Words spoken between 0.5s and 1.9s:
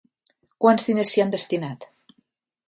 Quants diners s'hi han destinat?